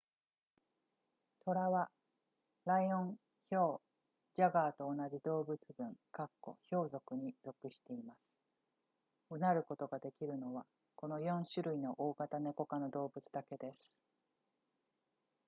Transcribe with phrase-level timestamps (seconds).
[1.45, 1.91] トラは
[2.65, 3.17] ライオン
[3.51, 3.79] ヒョウ
[4.33, 5.89] ジャガーと同じ動物群
[6.63, 8.17] ヒョウ属に属しています
[9.29, 13.99] 唸ることができるのはこの4種類の大型ネコ科の動物だけです